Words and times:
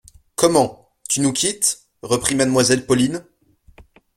Comment! 0.35 0.95
tu 1.07 1.19
nous 1.21 1.31
quittes? 1.31 1.85
reprit 2.01 2.33
Mademoiselle 2.33 2.87
Pauline. 2.87 3.23